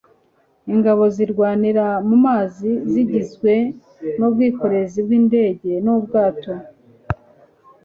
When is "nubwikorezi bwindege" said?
4.17-5.71